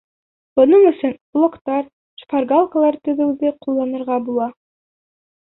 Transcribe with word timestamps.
Бының 0.59 0.85
өсөн 0.91 1.11
блоктар, 1.37 1.83
шпаргалкалар 2.23 2.99
төҙөүҙе 3.09 3.53
ҡулланырға 3.67 4.19
була. 4.33 4.51